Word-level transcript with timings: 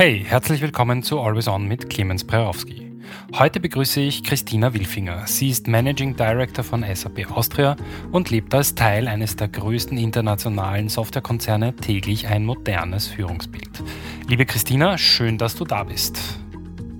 Hey, 0.00 0.24
herzlich 0.24 0.60
willkommen 0.60 1.02
zu 1.02 1.18
Always 1.18 1.48
On 1.48 1.66
mit 1.66 1.90
Clemens 1.90 2.22
Prerowski. 2.22 2.92
Heute 3.34 3.58
begrüße 3.58 4.00
ich 4.00 4.22
Christina 4.22 4.72
Wilfinger. 4.72 5.26
Sie 5.26 5.50
ist 5.50 5.66
Managing 5.66 6.14
Director 6.14 6.62
von 6.62 6.84
SAP 6.84 7.28
Austria 7.32 7.74
und 8.12 8.30
lebt 8.30 8.54
als 8.54 8.76
Teil 8.76 9.08
eines 9.08 9.34
der 9.34 9.48
größten 9.48 9.98
internationalen 9.98 10.88
Softwarekonzerne 10.88 11.74
täglich 11.74 12.28
ein 12.28 12.44
modernes 12.44 13.08
Führungsbild. 13.08 13.82
Liebe 14.28 14.46
Christina, 14.46 14.98
schön, 14.98 15.36
dass 15.36 15.56
du 15.56 15.64
da 15.64 15.82
bist. 15.82 16.16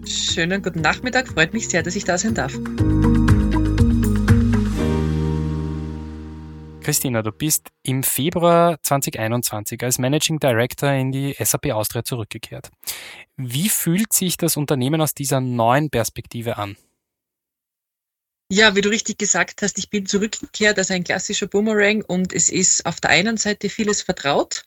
Schönen 0.04 0.60
guten 0.60 0.80
Nachmittag, 0.80 1.28
freut 1.28 1.52
mich 1.52 1.68
sehr, 1.68 1.84
dass 1.84 1.94
ich 1.94 2.02
da 2.02 2.18
sein 2.18 2.34
darf. 2.34 2.58
Christina, 6.88 7.20
du 7.20 7.32
bist 7.32 7.68
im 7.82 8.02
Februar 8.02 8.82
2021 8.82 9.82
als 9.82 9.98
Managing 9.98 10.38
Director 10.38 10.90
in 10.90 11.12
die 11.12 11.36
SAP 11.38 11.66
Austria 11.72 12.02
zurückgekehrt. 12.02 12.70
Wie 13.36 13.68
fühlt 13.68 14.14
sich 14.14 14.38
das 14.38 14.56
Unternehmen 14.56 15.02
aus 15.02 15.12
dieser 15.12 15.42
neuen 15.42 15.90
Perspektive 15.90 16.56
an? 16.56 16.78
Ja, 18.50 18.74
wie 18.74 18.80
du 18.80 18.88
richtig 18.88 19.18
gesagt 19.18 19.60
hast, 19.60 19.76
ich 19.76 19.90
bin 19.90 20.06
zurückgekehrt 20.06 20.78
als 20.78 20.90
ein 20.90 21.04
klassischer 21.04 21.46
Boomerang 21.46 22.00
und 22.00 22.32
es 22.32 22.48
ist 22.48 22.86
auf 22.86 23.02
der 23.02 23.10
einen 23.10 23.36
Seite 23.36 23.68
vieles 23.68 24.00
vertraut 24.00 24.64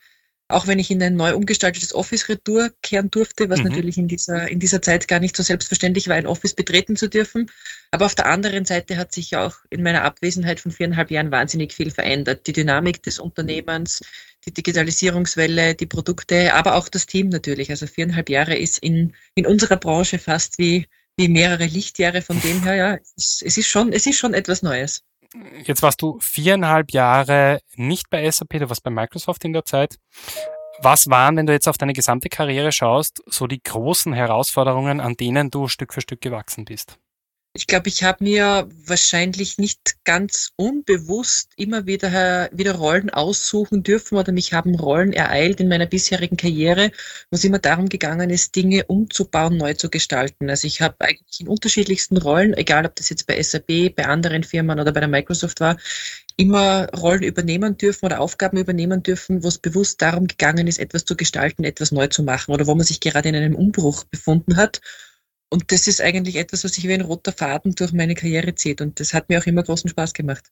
auch 0.52 0.66
wenn 0.66 0.78
ich 0.78 0.90
in 0.90 1.02
ein 1.02 1.16
neu 1.16 1.34
umgestaltetes 1.34 1.94
Office 1.94 2.28
Retour 2.28 2.70
kehren 2.82 3.10
durfte, 3.10 3.48
was 3.48 3.60
mhm. 3.60 3.68
natürlich 3.68 3.98
in 3.98 4.08
dieser, 4.08 4.48
in 4.48 4.60
dieser 4.60 4.82
Zeit 4.82 5.08
gar 5.08 5.20
nicht 5.20 5.36
so 5.36 5.42
selbstverständlich 5.42 6.08
war, 6.08 6.16
ein 6.16 6.26
Office 6.26 6.54
betreten 6.54 6.96
zu 6.96 7.08
dürfen. 7.08 7.50
Aber 7.90 8.06
auf 8.06 8.14
der 8.14 8.26
anderen 8.26 8.64
Seite 8.64 8.96
hat 8.96 9.12
sich 9.12 9.36
auch 9.36 9.56
in 9.70 9.82
meiner 9.82 10.04
Abwesenheit 10.04 10.60
von 10.60 10.70
viereinhalb 10.70 11.10
Jahren 11.10 11.30
wahnsinnig 11.30 11.72
viel 11.72 11.90
verändert. 11.90 12.46
Die 12.46 12.52
Dynamik 12.52 13.02
des 13.02 13.18
Unternehmens, 13.18 14.00
die 14.46 14.52
Digitalisierungswelle, 14.52 15.74
die 15.74 15.86
Produkte, 15.86 16.54
aber 16.54 16.74
auch 16.74 16.88
das 16.88 17.06
Team 17.06 17.28
natürlich. 17.28 17.70
Also 17.70 17.86
viereinhalb 17.86 18.28
Jahre 18.28 18.56
ist 18.56 18.78
in, 18.78 19.14
in 19.34 19.46
unserer 19.46 19.76
Branche 19.76 20.18
fast 20.18 20.58
wie, 20.58 20.86
wie 21.16 21.28
mehrere 21.28 21.66
Lichtjahre. 21.66 22.22
Von 22.22 22.40
dem 22.40 22.62
her, 22.62 22.74
ja, 22.74 22.98
es 23.16 23.42
ist 23.42 23.66
schon, 23.66 23.92
es 23.92 24.06
ist 24.06 24.18
schon 24.18 24.34
etwas 24.34 24.62
Neues. 24.62 25.02
Jetzt 25.64 25.82
warst 25.82 26.02
du 26.02 26.18
viereinhalb 26.20 26.92
Jahre 26.92 27.60
nicht 27.76 28.10
bei 28.10 28.30
SAP, 28.30 28.50
du 28.50 28.68
warst 28.68 28.82
bei 28.82 28.90
Microsoft 28.90 29.44
in 29.44 29.52
der 29.52 29.64
Zeit. 29.64 29.98
Was 30.80 31.08
waren, 31.08 31.36
wenn 31.36 31.46
du 31.46 31.52
jetzt 31.52 31.68
auf 31.68 31.78
deine 31.78 31.92
gesamte 31.92 32.28
Karriere 32.28 32.72
schaust, 32.72 33.22
so 33.26 33.46
die 33.46 33.62
großen 33.62 34.12
Herausforderungen, 34.12 35.00
an 35.00 35.14
denen 35.14 35.50
du 35.50 35.68
Stück 35.68 35.94
für 35.94 36.00
Stück 36.00 36.20
gewachsen 36.20 36.64
bist? 36.64 36.98
Ich 37.54 37.66
glaube, 37.66 37.88
ich 37.88 38.02
habe 38.02 38.24
mir 38.24 38.66
wahrscheinlich 38.86 39.58
nicht 39.58 40.02
ganz 40.04 40.52
unbewusst 40.56 41.50
immer 41.56 41.84
wieder, 41.84 42.48
wieder 42.50 42.74
Rollen 42.76 43.10
aussuchen 43.10 43.82
dürfen 43.82 44.16
oder 44.16 44.32
mich 44.32 44.54
haben 44.54 44.74
Rollen 44.74 45.12
ereilt 45.12 45.60
in 45.60 45.68
meiner 45.68 45.84
bisherigen 45.84 46.38
Karriere, 46.38 46.90
wo 47.30 47.36
es 47.36 47.44
immer 47.44 47.58
darum 47.58 47.90
gegangen 47.90 48.30
ist, 48.30 48.56
Dinge 48.56 48.84
umzubauen, 48.86 49.58
neu 49.58 49.74
zu 49.74 49.90
gestalten. 49.90 50.48
Also 50.48 50.66
ich 50.66 50.80
habe 50.80 50.96
eigentlich 51.00 51.40
in 51.40 51.48
unterschiedlichsten 51.48 52.16
Rollen, 52.16 52.54
egal 52.54 52.86
ob 52.86 52.96
das 52.96 53.10
jetzt 53.10 53.26
bei 53.26 53.42
SAP, 53.42 53.96
bei 53.96 54.06
anderen 54.06 54.44
Firmen 54.44 54.80
oder 54.80 54.92
bei 54.92 55.00
der 55.00 55.10
Microsoft 55.10 55.60
war, 55.60 55.76
immer 56.38 56.88
Rollen 56.96 57.22
übernehmen 57.22 57.76
dürfen 57.76 58.06
oder 58.06 58.20
Aufgaben 58.20 58.56
übernehmen 58.56 59.02
dürfen, 59.02 59.44
wo 59.44 59.48
es 59.48 59.58
bewusst 59.58 60.00
darum 60.00 60.26
gegangen 60.26 60.68
ist, 60.68 60.78
etwas 60.78 61.04
zu 61.04 61.16
gestalten, 61.16 61.64
etwas 61.64 61.92
neu 61.92 62.06
zu 62.06 62.22
machen 62.22 62.54
oder 62.54 62.66
wo 62.66 62.74
man 62.74 62.86
sich 62.86 63.00
gerade 63.00 63.28
in 63.28 63.36
einem 63.36 63.56
Umbruch 63.56 64.04
befunden 64.04 64.56
hat. 64.56 64.80
Und 65.52 65.70
das 65.70 65.86
ist 65.86 66.00
eigentlich 66.00 66.36
etwas, 66.36 66.64
was 66.64 66.72
sich 66.72 66.88
wie 66.88 66.94
ein 66.94 67.02
roter 67.02 67.30
Faden 67.30 67.74
durch 67.74 67.92
meine 67.92 68.14
Karriere 68.14 68.54
zieht. 68.54 68.80
Und 68.80 68.98
das 69.00 69.12
hat 69.12 69.28
mir 69.28 69.38
auch 69.38 69.44
immer 69.44 69.62
großen 69.62 69.90
Spaß 69.90 70.14
gemacht. 70.14 70.50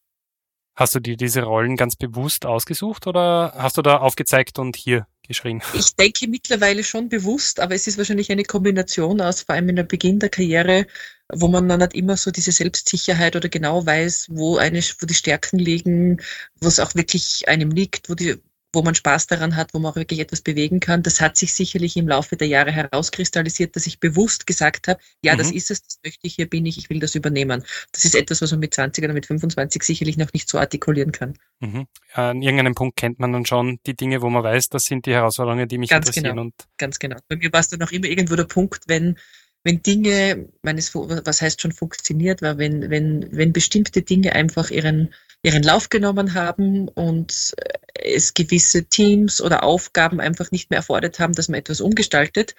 Hast 0.77 0.95
du 0.95 1.01
dir 1.01 1.17
diese 1.17 1.43
Rollen 1.43 1.77
ganz 1.77 1.97
bewusst 1.97 2.45
ausgesucht 2.45 3.07
oder 3.07 3.55
hast 3.57 3.79
du 3.79 3.83
da 3.83 3.97
aufgezeigt 3.97 4.59
und 4.59 4.77
hier 4.77 5.07
geschrien? 5.27 5.63
Ich 5.73 5.97
denke 5.97 6.29
mittlerweile 6.29 6.85
schon 6.85 7.09
bewusst, 7.09 7.61
aber 7.61 7.75
es 7.75 7.87
ist 7.87 7.97
wahrscheinlich 7.97 8.31
eine 8.31 8.45
Kombination 8.45 9.23
aus, 9.23 9.41
vor 9.41 9.55
allem 9.55 9.71
in 9.71 9.77
der 9.77 9.85
Beginn 9.85 10.19
der 10.19 10.29
Karriere, 10.29 10.87
wo 11.33 11.49
man 11.49 11.67
dann 11.67 11.81
nicht 11.81 11.95
immer 11.95 12.19
so 12.19 12.31
diese 12.31 12.53
Selbstsicherheit 12.53 13.37
oder 13.37 13.49
genau 13.49 13.87
weiß, 13.87 14.27
wo 14.31 14.59
eine, 14.59 14.81
wo 14.81 15.07
die 15.07 15.15
Stärken 15.15 15.59
liegen, 15.59 16.21
wo 16.61 16.69
es 16.69 16.79
auch 16.79 16.95
wirklich 16.95 17.49
einem 17.49 17.71
liegt, 17.71 18.11
wo 18.11 18.15
die, 18.15 18.37
wo 18.73 18.83
man 18.83 18.95
Spaß 18.95 19.27
daran 19.27 19.57
hat, 19.57 19.75
wo 19.75 19.79
man 19.79 19.93
auch 19.93 19.97
wirklich 19.97 20.21
etwas 20.21 20.41
bewegen 20.41 20.81
kann. 20.81 21.03
Das 21.03 21.21
hat 21.21 21.37
sich 21.37 21.55
sicherlich 21.55 21.97
im 21.97 22.07
Laufe 22.09 22.37
der 22.37 22.49
Jahre 22.49 22.71
herauskristallisiert, 22.71 23.75
dass 23.75 23.87
ich 23.87 23.99
bewusst 23.99 24.47
gesagt 24.47 24.89
habe, 24.89 25.01
ja, 25.23 25.35
mhm. 25.35 25.39
das 25.39 25.51
ist 25.51 25.71
es, 25.71 25.83
das 25.83 25.99
möchte 26.05 26.27
ich, 26.27 26.35
hier 26.37 26.49
bin 26.49 26.67
ich, 26.67 26.79
ich 26.79 26.91
will 26.91 27.01
das 27.01 27.15
übernehmen. 27.15 27.65
Das 27.93 28.05
ist 28.05 28.15
etwas, 28.15 28.43
was 28.43 28.53
man 28.53 28.61
mit 28.61 28.75
20 28.75 29.05
oder 29.05 29.15
mit 29.15 29.27
25 29.27 29.83
sicherlich 29.83 30.17
noch 30.17 30.33
nicht 30.33 30.49
so 30.49 30.59
artikulieren 30.59 31.13
kann. 31.13 31.35
Mhm. 31.61 31.87
An 32.13 32.43
irgendeinem 32.43 32.75
Punkt 32.75 32.97
kennt 32.97 33.19
man 33.19 33.33
dann 33.33 33.47
schon 33.47 33.81
die 33.87 33.97
Dinge, 33.97 34.23
wo 34.23 34.31
man 34.31 34.45
weiß, 34.45 34.69
das 34.69 34.85
sind 34.85 35.07
die 35.07 35.13
Herausforderungen, 35.13 35.69
die 35.69 35.79
mich 35.79 35.91
Ganz 35.91 36.07
interessieren. 36.07 36.37
Genau. 36.37 36.43
Und 36.43 36.55
Ganz 36.79 36.99
genau. 36.99 37.17
Bei 37.29 37.37
mir 37.37 37.53
war 37.53 37.61
es 37.61 37.69
dann 37.69 37.83
auch 37.83 37.91
immer 37.91 38.07
irgendwo 38.07 38.37
der 38.37 38.45
Punkt, 38.45 38.85
wenn 38.87 39.17
wenn 39.63 39.83
Dinge, 39.83 40.49
meines, 40.63 40.95
was 40.95 41.43
heißt 41.43 41.61
schon 41.61 41.73
funktioniert, 41.73 42.41
war, 42.41 42.57
wenn, 42.57 42.89
wenn, 42.91 43.29
wenn 43.31 43.53
bestimmte 43.53 44.03
Dinge 44.03 44.33
einfach 44.35 44.71
ihren, 44.71 45.13
ihren 45.43 45.63
Lauf 45.63 45.89
genommen 45.89 46.35
haben 46.35 46.89
und 46.89 47.55
es 47.95 48.35
gewisse 48.35 48.85
Teams 48.85 49.41
oder 49.41 49.63
Aufgaben 49.63 50.21
einfach 50.21 50.51
nicht 50.51 50.71
mehr 50.71 50.79
erfordert 50.79 51.19
haben, 51.19 51.33
dass 51.33 51.49
man 51.49 51.61
etwas 51.61 51.81
umgestaltet, 51.81 52.55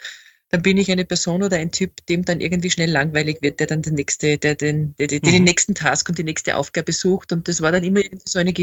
dann 0.51 0.61
bin 0.61 0.77
ich 0.77 0.91
eine 0.91 1.05
Person 1.05 1.43
oder 1.43 1.57
ein 1.57 1.71
Typ, 1.71 2.05
dem 2.07 2.25
dann 2.25 2.41
irgendwie 2.41 2.69
schnell 2.69 2.91
langweilig 2.91 3.41
wird, 3.41 3.61
der 3.61 3.67
dann 3.67 3.81
den, 3.81 3.93
nächste, 3.93 4.37
der 4.37 4.55
den, 4.55 4.93
der, 4.99 5.07
der 5.07 5.19
mhm. 5.23 5.31
den 5.31 5.43
nächsten 5.45 5.75
Task 5.75 6.09
und 6.09 6.17
die 6.17 6.25
nächste 6.25 6.57
Aufgabe 6.57 6.91
sucht. 6.91 7.31
Und 7.31 7.47
das 7.47 7.61
war 7.61 7.71
dann 7.71 7.85
immer 7.85 8.01
so 8.25 8.37
eine, 8.37 8.53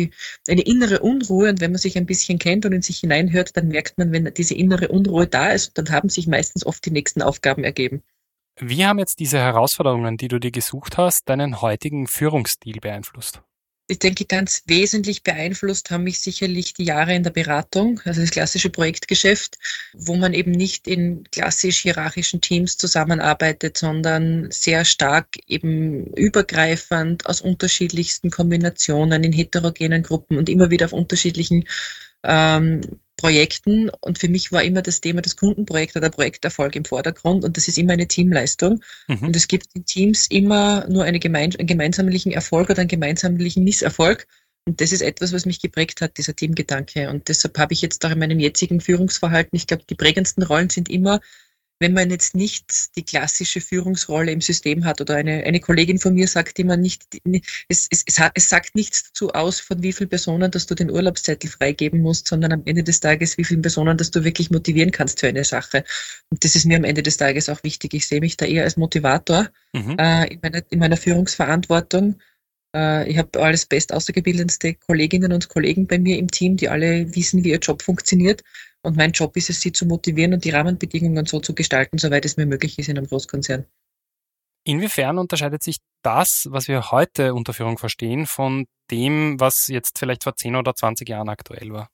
eine 0.48 0.60
innere 0.60 1.00
Unruhe. 1.00 1.48
Und 1.48 1.60
wenn 1.60 1.72
man 1.72 1.78
sich 1.78 1.96
ein 1.96 2.04
bisschen 2.04 2.38
kennt 2.38 2.66
und 2.66 2.72
in 2.72 2.82
sich 2.82 2.98
hineinhört, 2.98 3.56
dann 3.56 3.68
merkt 3.68 3.96
man, 3.96 4.12
wenn 4.12 4.32
diese 4.34 4.54
innere 4.54 4.88
Unruhe 4.88 5.26
da 5.26 5.48
ist, 5.48 5.78
dann 5.78 5.88
haben 5.90 6.10
sich 6.10 6.26
meistens 6.26 6.66
oft 6.66 6.84
die 6.84 6.90
nächsten 6.90 7.22
Aufgaben 7.22 7.64
ergeben. 7.64 8.02
Wie 8.60 8.84
haben 8.84 8.98
jetzt 8.98 9.18
diese 9.18 9.38
Herausforderungen, 9.38 10.18
die 10.18 10.28
du 10.28 10.38
dir 10.38 10.50
gesucht 10.50 10.98
hast, 10.98 11.28
deinen 11.28 11.62
heutigen 11.62 12.06
Führungsstil 12.06 12.80
beeinflusst? 12.80 13.40
Ich 13.90 13.98
denke, 13.98 14.26
ganz 14.26 14.62
wesentlich 14.66 15.22
beeinflusst 15.22 15.90
haben 15.90 16.04
mich 16.04 16.20
sicherlich 16.20 16.74
die 16.74 16.84
Jahre 16.84 17.14
in 17.14 17.22
der 17.22 17.30
Beratung, 17.30 18.00
also 18.04 18.20
das 18.20 18.30
klassische 18.30 18.68
Projektgeschäft, 18.68 19.58
wo 19.94 20.14
man 20.14 20.34
eben 20.34 20.50
nicht 20.50 20.86
in 20.86 21.24
klassisch 21.32 21.78
hierarchischen 21.78 22.42
Teams 22.42 22.76
zusammenarbeitet, 22.76 23.78
sondern 23.78 24.50
sehr 24.50 24.84
stark 24.84 25.38
eben 25.46 26.06
übergreifend 26.14 27.24
aus 27.26 27.40
unterschiedlichsten 27.40 28.30
Kombinationen 28.30 29.24
in 29.24 29.32
heterogenen 29.32 30.02
Gruppen 30.02 30.36
und 30.36 30.50
immer 30.50 30.70
wieder 30.70 30.84
auf 30.84 30.92
unterschiedlichen 30.92 31.64
ähm, 32.24 32.82
Projekten 33.18 33.90
und 34.00 34.18
für 34.18 34.28
mich 34.28 34.52
war 34.52 34.62
immer 34.62 34.80
das 34.80 35.00
Thema 35.00 35.20
des 35.20 35.36
Kundenprojekts 35.36 35.96
oder 35.96 36.08
Projekterfolg 36.08 36.76
im 36.76 36.84
Vordergrund 36.84 37.44
und 37.44 37.56
das 37.56 37.68
ist 37.68 37.76
immer 37.76 37.92
eine 37.92 38.06
Teamleistung. 38.06 38.80
Mhm. 39.08 39.26
und 39.26 39.36
es 39.36 39.48
gibt 39.48 39.66
in 39.74 39.84
Teams 39.84 40.28
immer 40.30 40.88
nur 40.88 41.04
eine 41.04 41.18
gemein, 41.18 41.54
einen 41.58 41.66
gemeinsamen 41.66 42.14
Erfolg 42.30 42.70
oder 42.70 42.80
einen 42.80 42.88
gemeinsamen 42.88 43.36
Misserfolg. 43.36 44.26
Und 44.66 44.80
das 44.80 44.92
ist 44.92 45.00
etwas, 45.00 45.32
was 45.32 45.46
mich 45.46 45.60
geprägt 45.60 46.00
hat, 46.00 46.18
dieser 46.18 46.36
Teamgedanke. 46.36 47.08
Und 47.08 47.28
deshalb 47.28 47.58
habe 47.58 47.72
ich 47.72 47.80
jetzt 47.80 48.04
auch 48.04 48.10
in 48.10 48.18
meinem 48.18 48.38
jetzigen 48.38 48.80
Führungsverhalten, 48.80 49.56
ich 49.56 49.66
glaube, 49.66 49.84
die 49.88 49.94
prägendsten 49.94 50.42
Rollen 50.42 50.70
sind 50.70 50.90
immer 50.90 51.20
wenn 51.80 51.92
man 51.92 52.10
jetzt 52.10 52.34
nicht 52.34 52.96
die 52.96 53.04
klassische 53.04 53.60
Führungsrolle 53.60 54.32
im 54.32 54.40
System 54.40 54.84
hat 54.84 55.00
oder 55.00 55.16
eine, 55.16 55.44
eine 55.44 55.60
Kollegin 55.60 55.98
von 55.98 56.14
mir 56.14 56.26
sagt 56.26 56.58
immer 56.58 56.76
nicht, 56.76 57.04
es, 57.68 57.86
es, 57.90 58.02
es, 58.06 58.16
es 58.34 58.48
sagt 58.48 58.74
nichts 58.74 59.04
dazu 59.04 59.30
aus, 59.30 59.60
von 59.60 59.82
wie 59.82 59.92
vielen 59.92 60.10
Personen, 60.10 60.50
dass 60.50 60.66
du 60.66 60.74
den 60.74 60.90
Urlaubszettel 60.90 61.50
freigeben 61.50 62.00
musst, 62.00 62.28
sondern 62.28 62.52
am 62.52 62.62
Ende 62.64 62.82
des 62.82 63.00
Tages, 63.00 63.38
wie 63.38 63.44
vielen 63.44 63.62
Personen, 63.62 63.96
dass 63.96 64.10
du 64.10 64.24
wirklich 64.24 64.50
motivieren 64.50 64.90
kannst 64.90 65.20
für 65.20 65.28
eine 65.28 65.44
Sache. 65.44 65.84
Und 66.30 66.44
das 66.44 66.56
ist 66.56 66.66
mir 66.66 66.76
am 66.76 66.84
Ende 66.84 67.02
des 67.02 67.16
Tages 67.16 67.48
auch 67.48 67.62
wichtig. 67.62 67.94
Ich 67.94 68.08
sehe 68.08 68.20
mich 68.20 68.36
da 68.36 68.46
eher 68.46 68.64
als 68.64 68.76
Motivator 68.76 69.48
mhm. 69.72 69.96
äh, 69.98 70.32
in, 70.32 70.40
meiner, 70.42 70.62
in 70.70 70.78
meiner 70.78 70.96
Führungsverantwortung. 70.96 72.16
Äh, 72.74 73.10
ich 73.10 73.18
habe 73.18 73.40
alles 73.40 73.66
best 73.66 73.92
ausgebildetste 73.92 74.74
Kolleginnen 74.74 75.32
und 75.32 75.48
Kollegen 75.48 75.86
bei 75.86 75.98
mir 75.98 76.18
im 76.18 76.30
Team, 76.30 76.56
die 76.56 76.68
alle 76.68 77.14
wissen, 77.14 77.44
wie 77.44 77.50
ihr 77.50 77.58
Job 77.58 77.82
funktioniert. 77.82 78.42
Und 78.82 78.96
mein 78.96 79.12
Job 79.12 79.36
ist 79.36 79.50
es, 79.50 79.60
sie 79.60 79.72
zu 79.72 79.86
motivieren 79.86 80.34
und 80.34 80.44
die 80.44 80.50
Rahmenbedingungen 80.50 81.26
so 81.26 81.40
zu 81.40 81.54
gestalten, 81.54 81.98
soweit 81.98 82.24
es 82.24 82.36
mir 82.36 82.46
möglich 82.46 82.78
ist 82.78 82.88
in 82.88 82.98
einem 82.98 83.06
Großkonzern. 83.06 83.66
Inwiefern 84.64 85.18
unterscheidet 85.18 85.62
sich 85.62 85.78
das, 86.02 86.46
was 86.50 86.68
wir 86.68 86.90
heute 86.90 87.34
unter 87.34 87.54
Führung 87.54 87.78
verstehen, 87.78 88.26
von 88.26 88.66
dem, 88.90 89.40
was 89.40 89.68
jetzt 89.68 89.98
vielleicht 89.98 90.24
vor 90.24 90.36
10 90.36 90.56
oder 90.56 90.74
20 90.74 91.08
Jahren 91.08 91.28
aktuell 91.28 91.72
war? 91.72 91.90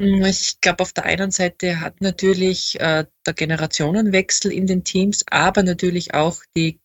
Hm, 0.00 0.24
ich 0.24 0.60
glaube, 0.60 0.82
auf 0.82 0.92
der 0.92 1.04
einen 1.04 1.30
Seite 1.30 1.80
hat 1.80 2.00
natürlich 2.00 2.80
äh, 2.80 3.06
der 3.26 3.34
Generationenwechsel 3.34 4.52
in 4.52 4.66
den 4.66 4.82
Teams, 4.82 5.24
aber 5.30 5.62
natürlich 5.62 6.14
auch 6.14 6.42
die 6.56 6.80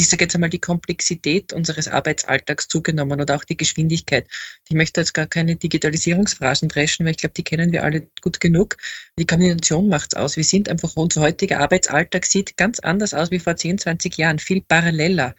ich 0.00 0.08
sage 0.08 0.24
jetzt 0.24 0.34
einmal, 0.34 0.50
die 0.50 0.58
Komplexität 0.60 1.52
unseres 1.52 1.88
Arbeitsalltags 1.88 2.68
zugenommen 2.68 3.20
oder 3.20 3.36
auch 3.36 3.44
die 3.44 3.56
Geschwindigkeit. 3.56 4.26
Ich 4.68 4.74
möchte 4.74 5.00
jetzt 5.00 5.14
gar 5.14 5.26
keine 5.26 5.56
Digitalisierungsphrasen 5.56 6.68
dreschen, 6.68 7.04
weil 7.04 7.12
ich 7.12 7.18
glaube, 7.18 7.34
die 7.34 7.44
kennen 7.44 7.72
wir 7.72 7.84
alle 7.84 8.08
gut 8.22 8.40
genug. 8.40 8.76
Die 9.18 9.26
Kombination 9.26 9.88
macht's 9.88 10.14
aus. 10.14 10.36
Wir 10.36 10.44
sind 10.44 10.68
einfach, 10.68 10.96
unser 10.96 11.20
heutiger 11.22 11.60
Arbeitsalltag 11.60 12.24
sieht 12.26 12.56
ganz 12.56 12.80
anders 12.80 13.14
aus 13.14 13.30
wie 13.30 13.38
vor 13.38 13.56
10, 13.56 13.78
20 13.78 14.16
Jahren, 14.16 14.38
viel 14.38 14.62
paralleler. 14.62 15.34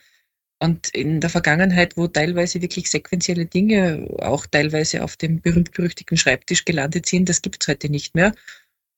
Und 0.59 0.89
in 0.89 1.19
der 1.21 1.31
Vergangenheit, 1.31 1.97
wo 1.97 2.07
teilweise 2.07 2.61
wirklich 2.61 2.89
sequentielle 2.91 3.47
Dinge 3.47 4.07
auch 4.19 4.45
teilweise 4.45 5.03
auf 5.03 5.17
dem 5.17 5.41
berühmt-berüchtigten 5.41 6.17
Schreibtisch 6.17 6.65
gelandet 6.65 7.07
sind, 7.07 7.29
das 7.29 7.41
gibt's 7.41 7.67
heute 7.67 7.89
nicht 7.89 8.15
mehr. 8.15 8.33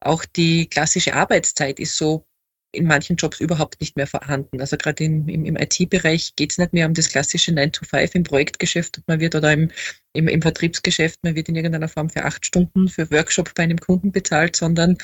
auch 0.01 0.25
die 0.25 0.67
klassische 0.69 1.13
Arbeitszeit 1.15 1.79
ist 1.79 1.97
so 1.97 2.25
in 2.73 2.85
manchen 2.85 3.15
Jobs 3.15 3.39
überhaupt 3.39 3.79
nicht 3.79 3.95
mehr 3.95 4.07
vorhanden. 4.07 4.59
Also 4.59 4.77
gerade 4.77 5.03
im, 5.03 5.29
im, 5.29 5.55
IT-Bereich 5.55 6.35
geht 6.35 6.51
es 6.51 6.57
nicht 6.57 6.73
mehr 6.73 6.87
um 6.87 6.93
das 6.93 7.09
klassische 7.09 7.53
9 7.53 7.71
to 7.71 7.85
5 7.85 8.15
im 8.15 8.23
Projektgeschäft, 8.23 9.01
man 9.07 9.19
wird 9.19 9.35
oder 9.35 9.53
im, 9.53 9.71
im, 10.13 10.27
im 10.27 10.41
Vertriebsgeschäft, 10.41 11.19
man 11.23 11.35
wird 11.35 11.49
in 11.49 11.55
irgendeiner 11.55 11.87
Form 11.87 12.09
für 12.09 12.25
acht 12.25 12.45
Stunden 12.45 12.89
für 12.89 13.09
Workshop 13.11 13.53
bei 13.53 13.63
einem 13.63 13.77
Kunden 13.77 14.11
bezahlt, 14.11 14.55
sondern 14.55 14.97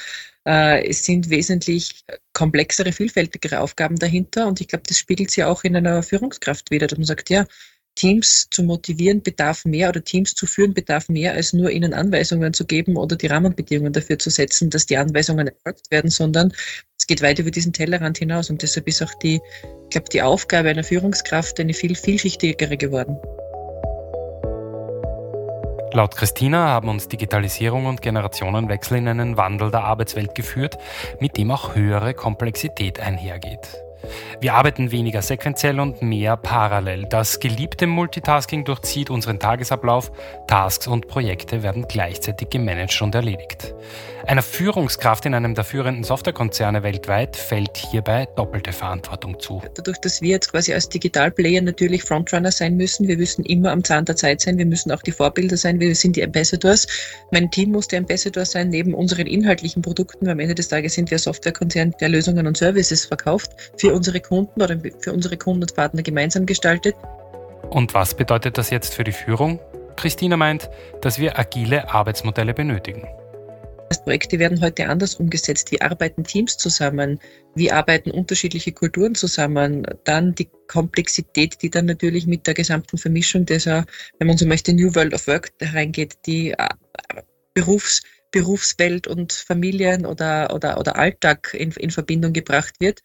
äh, 0.45 0.87
es 0.89 1.05
sind 1.05 1.29
wesentlich 1.29 2.03
komplexere, 2.33 2.91
vielfältigere 2.91 3.59
Aufgaben 3.59 3.97
dahinter. 3.97 4.47
Und 4.47 4.61
ich 4.61 4.67
glaube, 4.67 4.83
das 4.87 4.97
spiegelt 4.97 5.29
sich 5.31 5.43
auch 5.43 5.63
in 5.63 5.75
einer 5.75 6.01
Führungskraft 6.03 6.71
wieder, 6.71 6.87
dass 6.87 6.97
man 6.97 7.05
sagt, 7.05 7.29
ja, 7.29 7.45
Teams 7.99 8.47
zu 8.49 8.63
motivieren 8.63 9.21
bedarf 9.21 9.65
mehr 9.65 9.89
oder 9.89 10.03
Teams 10.03 10.33
zu 10.33 10.45
führen 10.45 10.73
bedarf 10.73 11.09
mehr, 11.09 11.33
als 11.33 11.51
nur 11.51 11.69
ihnen 11.69 11.93
Anweisungen 11.93 12.53
zu 12.53 12.65
geben 12.65 12.95
oder 12.95 13.17
die 13.17 13.27
Rahmenbedingungen 13.27 13.91
dafür 13.91 14.17
zu 14.17 14.29
setzen, 14.29 14.69
dass 14.69 14.85
die 14.85 14.97
Anweisungen 14.97 15.47
erfolgt 15.47 15.91
werden, 15.91 16.09
sondern 16.09 16.53
geht 17.09 17.21
weit 17.23 17.39
über 17.39 17.51
diesen 17.51 17.73
Tellerrand 17.73 18.19
hinaus. 18.19 18.49
Und 18.49 18.61
deshalb 18.61 18.87
ist 18.87 19.01
auch 19.01 19.13
die, 19.21 19.41
ich 19.83 19.89
glaube, 19.89 20.07
die 20.13 20.21
Aufgabe 20.21 20.69
einer 20.69 20.83
Führungskraft 20.83 21.59
eine 21.59 21.73
viel 21.73 21.95
vielschichtigere 21.95 22.77
geworden. 22.77 23.17
Laut 25.91 26.15
Christina 26.15 26.67
haben 26.67 26.87
uns 26.87 27.07
Digitalisierung 27.07 27.87
und 27.87 28.03
Generationenwechsel 28.03 28.97
in 28.97 29.07
einen 29.07 29.37
Wandel 29.37 29.71
der 29.71 29.83
Arbeitswelt 29.85 30.35
geführt, 30.35 30.77
mit 31.19 31.35
dem 31.35 31.49
auch 31.49 31.73
höhere 31.73 32.13
Komplexität 32.13 32.99
einhergeht. 32.99 33.88
Wir 34.41 34.53
arbeiten 34.53 34.91
weniger 34.91 35.21
sequenziell 35.21 35.79
und 35.79 36.01
mehr 36.01 36.37
parallel. 36.37 37.05
Das 37.09 37.39
geliebte 37.39 37.87
Multitasking 37.87 38.65
durchzieht 38.65 39.09
unseren 39.09 39.39
Tagesablauf. 39.39 40.11
Tasks 40.47 40.87
und 40.87 41.07
Projekte 41.07 41.63
werden 41.63 41.85
gleichzeitig 41.87 42.49
gemanagt 42.49 43.01
und 43.01 43.15
erledigt. 43.15 43.73
Einer 44.25 44.41
Führungskraft 44.43 45.25
in 45.25 45.33
einem 45.33 45.55
der 45.55 45.63
führenden 45.63 46.03
Softwarekonzerne 46.03 46.83
weltweit 46.83 47.35
fällt 47.35 47.77
hierbei 47.77 48.27
doppelte 48.35 48.71
Verantwortung 48.71 49.39
zu. 49.39 49.61
Dadurch, 49.73 49.97
dass 49.99 50.21
wir 50.21 50.29
jetzt 50.29 50.51
quasi 50.51 50.73
als 50.73 50.87
Digitalplayer 50.89 51.61
natürlich 51.61 52.03
Frontrunner 52.03 52.51
sein 52.51 52.77
müssen, 52.77 53.07
wir 53.07 53.17
müssen 53.17 53.43
immer 53.45 53.71
am 53.71 53.83
Zahn 53.83 54.05
der 54.05 54.15
Zeit 54.15 54.41
sein, 54.41 54.57
wir 54.57 54.65
müssen 54.65 54.91
auch 54.91 55.01
die 55.01 55.11
Vorbilder 55.11 55.57
sein, 55.57 55.79
wir 55.79 55.95
sind 55.95 56.15
die 56.15 56.23
Ambassadors. 56.23 56.85
Mein 57.31 57.49
Team 57.49 57.71
muss 57.71 57.87
der 57.87 57.99
Ambassador 57.99 58.45
sein, 58.45 58.69
neben 58.69 58.93
unseren 58.93 59.25
inhaltlichen 59.25 59.81
Produkten. 59.81 60.27
Am 60.29 60.39
Ende 60.39 60.55
des 60.55 60.67
Tages 60.67 60.93
sind 60.93 61.09
wir 61.09 61.17
Softwarekonzern, 61.17 61.95
der 61.99 62.09
Lösungen 62.09 62.45
und 62.45 62.57
Services 62.57 63.05
verkauft, 63.05 63.51
für 63.77 63.88
unsere 63.93 64.19
Kunden 64.19 64.61
oder 64.61 64.79
für 64.99 65.13
unsere 65.13 65.37
Kunden 65.37 65.63
und 65.63 65.75
Partner 65.75 66.01
gemeinsam 66.01 66.45
gestaltet. 66.45 66.95
Und 67.69 67.93
was 67.93 68.15
bedeutet 68.15 68.57
das 68.57 68.69
jetzt 68.69 68.93
für 68.93 69.03
die 69.03 69.11
Führung? 69.11 69.59
Christina 69.95 70.37
meint, 70.37 70.69
dass 71.01 71.19
wir 71.19 71.37
agile 71.37 71.89
Arbeitsmodelle 71.89 72.53
benötigen. 72.53 73.07
Projekte 74.09 74.39
werden 74.39 74.59
heute 74.59 74.89
anders 74.89 75.13
umgesetzt. 75.13 75.71
Wie 75.71 75.81
arbeiten 75.81 76.23
Teams 76.23 76.57
zusammen? 76.57 77.19
Wie 77.53 77.71
arbeiten 77.71 78.09
unterschiedliche 78.09 78.71
Kulturen 78.71 79.13
zusammen? 79.13 79.85
Dann 80.03 80.33
die 80.33 80.49
Komplexität, 80.67 81.61
die 81.61 81.69
dann 81.69 81.85
natürlich 81.85 82.25
mit 82.25 82.47
der 82.47 82.55
gesamten 82.55 82.97
Vermischung 82.97 83.45
dieser, 83.45 83.85
wenn 84.17 84.27
man 84.27 84.35
so 84.35 84.47
möchte, 84.47 84.73
New 84.73 84.95
World 84.95 85.13
of 85.13 85.27
Work 85.27 85.51
hereingeht, 85.59 86.17
die 86.25 86.53
äh, 86.53 86.67
Berufs, 87.53 88.01
Berufswelt 88.31 89.05
und 89.05 89.31
Familien 89.31 90.07
oder, 90.07 90.55
oder, 90.55 90.79
oder 90.79 90.95
Alltag 90.95 91.53
in, 91.53 91.69
in 91.73 91.91
Verbindung 91.91 92.33
gebracht 92.33 92.73
wird. 92.79 93.01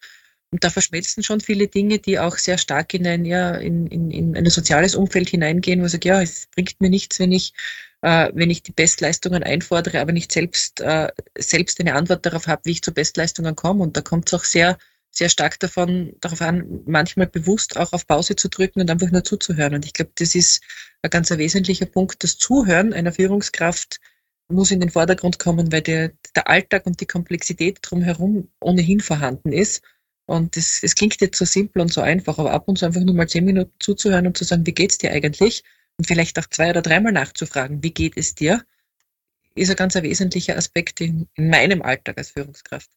Und 0.55 0.63
da 0.63 0.69
verschmelzen 0.69 1.21
schon 1.21 1.41
viele 1.41 1.67
Dinge, 1.67 1.99
die 1.99 2.17
auch 2.17 2.37
sehr 2.37 2.57
stark 2.57 2.93
in 2.93 3.05
ein, 3.05 3.25
ja, 3.25 3.55
in, 3.55 3.87
in, 3.87 4.09
in 4.09 4.37
ein 4.37 4.49
soziales 4.49 4.95
Umfeld 4.95 5.27
hineingehen, 5.27 5.81
wo 5.81 5.85
ich 5.85 5.91
sage, 5.91 6.07
ja, 6.07 6.21
es 6.21 6.47
bringt 6.55 6.79
mir 6.79 6.89
nichts, 6.89 7.19
wenn 7.19 7.33
ich 7.33 7.51
äh, 8.01 8.31
wenn 8.33 8.49
ich 8.49 8.63
die 8.63 8.71
Bestleistungen 8.71 9.43
einfordere, 9.43 9.99
aber 9.99 10.13
nicht 10.13 10.31
selbst, 10.31 10.79
äh, 10.79 11.09
selbst 11.37 11.81
eine 11.81 11.95
Antwort 11.95 12.25
darauf 12.25 12.47
habe, 12.47 12.61
wie 12.63 12.71
ich 12.71 12.81
zu 12.81 12.93
Bestleistungen 12.93 13.53
komme. 13.57 13.83
Und 13.83 13.97
da 13.97 14.01
kommt 14.01 14.29
es 14.29 14.33
auch 14.33 14.45
sehr, 14.45 14.77
sehr 15.11 15.27
stark 15.27 15.59
davon, 15.59 16.13
darauf 16.21 16.41
an, 16.41 16.83
manchmal 16.85 17.27
bewusst 17.27 17.75
auch 17.75 17.91
auf 17.91 18.07
Pause 18.07 18.37
zu 18.37 18.47
drücken 18.47 18.79
und 18.79 18.89
einfach 18.89 19.11
nur 19.11 19.25
zuzuhören. 19.25 19.75
Und 19.75 19.85
ich 19.85 19.91
glaube, 19.91 20.11
das 20.15 20.35
ist 20.35 20.63
ein 21.01 21.09
ganz 21.09 21.31
wesentlicher 21.31 21.85
Punkt. 21.85 22.23
Das 22.23 22.37
Zuhören 22.37 22.93
einer 22.93 23.11
Führungskraft 23.11 23.99
muss 24.47 24.71
in 24.71 24.79
den 24.79 24.91
Vordergrund 24.91 25.37
kommen, 25.37 25.69
weil 25.73 25.81
der, 25.81 26.13
der 26.33 26.47
Alltag 26.47 26.85
und 26.85 27.01
die 27.01 27.07
Komplexität 27.07 27.79
drumherum 27.81 28.47
ohnehin 28.61 29.01
vorhanden 29.01 29.51
ist. 29.51 29.83
Und 30.25 30.57
es, 30.57 30.81
es 30.81 30.95
klingt 30.95 31.21
jetzt 31.21 31.37
so 31.37 31.45
simpel 31.45 31.81
und 31.81 31.93
so 31.93 32.01
einfach, 32.01 32.39
aber 32.39 32.51
ab 32.51 32.67
und 32.67 32.79
zu 32.79 32.85
einfach 32.85 33.01
nur 33.01 33.15
mal 33.15 33.29
zehn 33.29 33.45
Minuten 33.45 33.71
zuzuhören 33.79 34.25
und 34.25 34.37
zu 34.37 34.43
sagen, 34.43 34.65
wie 34.65 34.73
geht's 34.73 34.97
dir 34.97 35.11
eigentlich? 35.11 35.63
und 35.97 36.07
vielleicht 36.07 36.37
auch 36.39 36.45
zwei 36.47 36.69
oder 36.69 36.81
dreimal 36.81 37.11
nachzufragen, 37.11 37.83
wie 37.83 37.91
geht 37.91 38.17
es 38.17 38.35
dir, 38.35 38.65
ist 39.55 39.69
ein 39.69 39.75
ganz 39.75 39.95
wesentlicher 39.95 40.57
Aspekt 40.57 41.01
in, 41.01 41.27
in 41.35 41.49
meinem 41.49 41.81
Alltag 41.81 42.17
als 42.17 42.31
Führungskraft. 42.31 42.89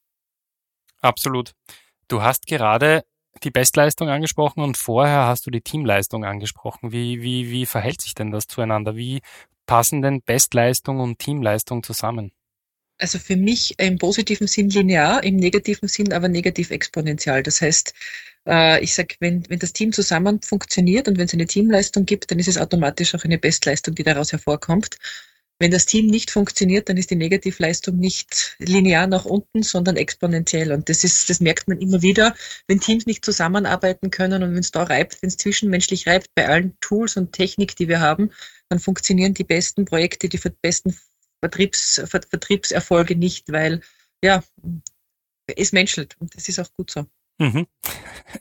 Absolut. 1.01 1.53
Du 2.09 2.23
hast 2.23 2.47
gerade 2.47 3.05
die 3.45 3.51
Bestleistung 3.51 4.09
angesprochen 4.09 4.63
und 4.63 4.77
vorher 4.77 5.27
hast 5.27 5.47
du 5.47 5.51
die 5.51 5.61
Teamleistung 5.61 6.25
angesprochen. 6.25 6.91
Wie, 6.91 7.23
wie, 7.23 7.51
wie 7.51 7.67
verhält 7.67 8.01
sich 8.01 8.15
denn 8.15 8.33
das 8.33 8.49
zueinander? 8.49 8.97
Wie 8.97 9.21
passen 9.67 10.03
denn 10.03 10.23
Bestleistung 10.23 10.99
und 10.99 11.21
Teamleistung 11.21 11.85
zusammen? 11.85 12.33
Also 12.99 13.19
für 13.19 13.37
mich 13.37 13.75
im 13.79 13.97
positiven 13.97 14.49
Sinn 14.49 14.71
linear, 14.71 15.23
im 15.23 15.37
negativen 15.37 15.89
Sinn 15.89 16.13
aber 16.13 16.29
negativ 16.29 16.71
exponentiell. 16.71 17.43
Das 17.45 17.61
heißt, 17.61 17.95
äh, 18.47 18.83
ich 18.83 18.95
sage, 18.95 19.15
wenn, 19.21 19.49
wenn 19.49 19.61
das 19.61 19.73
Team 19.73 19.93
zusammen 19.93 20.41
funktioniert 20.43 21.07
und 21.07 21.17
wenn 21.17 21.27
es 21.27 21.35
eine 21.35 21.47
Teamleistung 21.47 22.07
gibt, 22.07 22.31
dann 22.31 22.39
ist 22.41 22.49
es 22.49 22.59
automatisch 22.59 23.15
auch 23.15 23.25
eine 23.25 23.39
Bestleistung, 23.39 23.95
die 23.95 24.03
daraus 24.03 24.33
hervorkommt. 24.33 24.97
Wenn 25.61 25.71
das 25.73 25.87
Team 25.87 26.07
nicht 26.07 26.31
funktioniert, 26.31 26.89
dann 26.89 26.97
ist 26.97 27.11
die 27.11 27.17
Negativleistung 27.17 27.99
nicht 27.99 28.57
linear 28.59 29.09
nach 29.09 29.25
unten, 29.25 29.65
sondern 29.65 29.97
exponentiell. 29.97 30.73
Und 30.73 30.89
das 30.89 31.03
ist, 31.03 31.29
das 31.31 31.41
merkt 31.41 31.67
man 31.67 31.81
immer 31.81 32.01
wieder, 32.01 32.35
wenn 32.69 32.81
Teams 32.81 33.07
nicht 33.07 33.25
zusammenarbeiten 33.25 34.11
können 34.11 34.43
und 34.45 34.53
wenn 34.53 34.61
es 34.61 34.71
da 34.71 34.85
reibt, 34.85 35.21
wenn 35.21 35.29
es 35.29 35.37
zwischenmenschlich 35.37 36.07
reibt, 36.07 36.29
bei 36.37 36.49
allen 36.49 36.77
Tools 36.81 37.17
und 37.17 37.33
Technik, 37.33 37.75
die 37.75 37.89
wir 37.89 38.01
haben, 38.01 38.31
dann 38.69 38.79
funktionieren 38.79 39.35
die 39.35 39.45
besten 39.45 39.85
Projekte, 39.85 40.29
die 40.29 40.41
besten 40.63 40.97
Vertriebs, 41.41 42.03
Vertriebserfolge 42.07 43.17
nicht, 43.17 43.53
weil 43.53 43.81
ja, 44.23 44.43
es 45.57 45.73
menschelt 45.73 46.17
und 46.19 46.35
das 46.35 46.49
ist 46.49 46.59
auch 46.59 46.73
gut 46.75 46.91
so. 46.91 47.07
Mhm. 47.39 47.67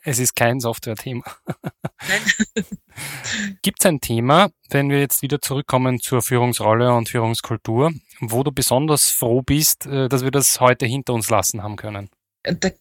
Es 0.03 0.17
ist 0.17 0.35
kein 0.35 0.59
Software-Thema. 0.59 1.23
Gibt 3.61 3.79
es 3.79 3.85
ein 3.85 4.01
Thema, 4.01 4.49
wenn 4.69 4.89
wir 4.89 4.99
jetzt 4.99 5.21
wieder 5.21 5.39
zurückkommen 5.39 5.99
zur 5.99 6.23
Führungsrolle 6.23 6.93
und 6.93 7.07
Führungskultur, 7.07 7.93
wo 8.19 8.43
du 8.43 8.51
besonders 8.51 9.09
froh 9.09 9.43
bist, 9.43 9.85
äh, 9.85 10.09
dass 10.09 10.23
wir 10.23 10.31
das 10.31 10.59
heute 10.59 10.87
hinter 10.87 11.13
uns 11.13 11.29
lassen 11.29 11.61
haben 11.61 11.75
können? 11.75 12.09
Da 12.41 12.71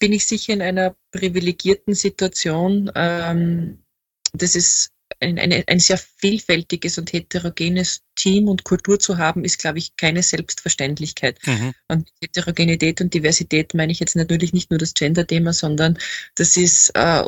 bin 0.00 0.14
ich 0.14 0.26
sicher 0.26 0.54
in 0.54 0.62
einer 0.62 0.96
privilegierten 1.10 1.94
Situation. 1.94 2.90
Ähm, 2.94 3.84
das 4.32 4.56
ist 4.56 4.95
ein, 5.20 5.38
ein, 5.38 5.64
ein 5.66 5.80
sehr 5.80 5.98
vielfältiges 5.98 6.98
und 6.98 7.12
heterogenes 7.12 8.02
Team 8.16 8.48
und 8.48 8.64
Kultur 8.64 8.98
zu 8.98 9.18
haben, 9.18 9.44
ist, 9.44 9.58
glaube 9.58 9.78
ich, 9.78 9.96
keine 9.96 10.22
Selbstverständlichkeit. 10.22 11.38
Mhm. 11.46 11.74
Und 11.88 12.08
Heterogenität 12.20 13.00
und 13.00 13.14
Diversität 13.14 13.74
meine 13.74 13.92
ich 13.92 14.00
jetzt 14.00 14.16
natürlich 14.16 14.52
nicht 14.52 14.70
nur 14.70 14.78
das 14.78 14.94
Gender-Thema, 14.94 15.52
sondern 15.52 15.98
das 16.34 16.56
ist 16.56 16.90
äh, 16.94 17.22